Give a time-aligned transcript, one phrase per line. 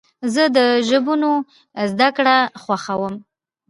[0.33, 0.57] زه د
[0.87, 1.31] ژبونو
[1.91, 3.15] زدهکړه خوښوم.